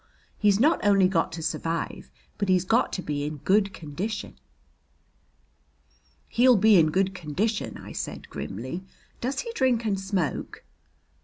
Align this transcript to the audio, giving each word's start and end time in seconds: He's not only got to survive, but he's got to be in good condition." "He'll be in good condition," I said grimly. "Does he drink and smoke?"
He's 0.39 0.59
not 0.59 0.83
only 0.83 1.07
got 1.07 1.31
to 1.33 1.43
survive, 1.43 2.09
but 2.39 2.49
he's 2.49 2.65
got 2.65 2.91
to 2.93 3.03
be 3.03 3.23
in 3.23 3.37
good 3.37 3.71
condition." 3.71 4.35
"He'll 6.27 6.57
be 6.57 6.77
in 6.79 6.89
good 6.89 7.13
condition," 7.13 7.77
I 7.77 7.91
said 7.91 8.27
grimly. 8.31 8.83
"Does 9.21 9.41
he 9.41 9.51
drink 9.53 9.85
and 9.85 9.99
smoke?" 9.99 10.63